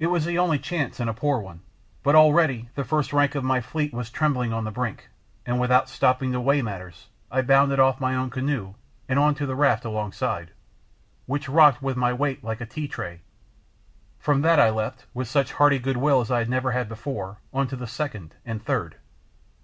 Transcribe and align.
It 0.00 0.08
was 0.08 0.24
the 0.24 0.40
only 0.40 0.58
chance 0.58 0.98
and 0.98 1.08
a 1.08 1.14
poor 1.14 1.38
one, 1.38 1.60
but 2.02 2.16
already 2.16 2.68
the 2.74 2.82
first 2.82 3.12
rank 3.12 3.36
of 3.36 3.44
my 3.44 3.60
fleet 3.60 3.94
was 3.94 4.10
trembling 4.10 4.52
on 4.52 4.64
the 4.64 4.72
brink, 4.72 5.08
and 5.46 5.60
without 5.60 5.88
stopping 5.88 6.32
to 6.32 6.40
weigh 6.40 6.62
matters 6.62 7.10
I 7.30 7.42
bounded 7.42 7.78
off 7.78 8.00
my 8.00 8.16
own 8.16 8.28
canoe 8.28 8.74
on 9.08 9.36
to 9.36 9.46
the 9.46 9.54
raft 9.54 9.84
alongside, 9.84 10.50
which 11.26 11.48
rocked 11.48 11.80
with 11.80 11.96
my 11.96 12.12
weight 12.12 12.42
like 12.42 12.60
a 12.60 12.66
tea 12.66 12.88
tray. 12.88 13.20
From 14.18 14.40
that 14.42 14.58
I 14.58 14.68
leapt, 14.70 15.06
with 15.14 15.28
such 15.28 15.52
hearty 15.52 15.78
good 15.78 15.96
will 15.96 16.20
as 16.20 16.30
I 16.32 16.40
had 16.40 16.50
never 16.50 16.72
had 16.72 16.88
before, 16.88 17.38
on 17.54 17.68
to 17.68 17.80
a 17.80 17.86
second 17.86 18.34
and 18.44 18.60
third. 18.64 18.96